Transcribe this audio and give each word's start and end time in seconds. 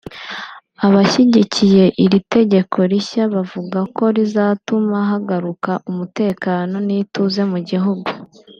Abashyigikjiye 0.85 1.85
iri 2.03 2.19
tegekonshinga 2.31 2.91
rishya 2.91 3.23
bavuga 3.33 3.79
ko 3.95 4.03
rizatuma 4.15 4.97
hagaruka 5.11 5.71
umutekano 5.91 6.75
n'ituze 6.87 7.41
mu 7.53 7.59
gihugu 7.69 8.09